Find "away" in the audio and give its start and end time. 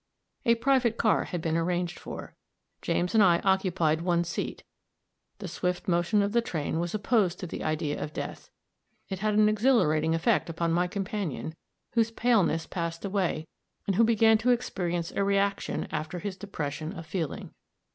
13.05-13.45